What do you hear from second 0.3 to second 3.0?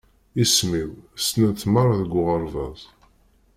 Isem-iw ssnen-t merra deg uɣerbaz.